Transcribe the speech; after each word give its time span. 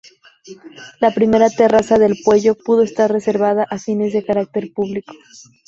La 0.99 1.11
primera 1.11 1.47
terraza 1.51 1.99
de 1.99 2.07
El 2.07 2.15
Pueyo, 2.25 2.55
pudo 2.57 2.81
estar 2.81 3.11
reservada 3.11 3.67
a 3.69 3.77
fines 3.77 4.13
de 4.13 4.25
carácter 4.25 4.73
público. 4.73 5.13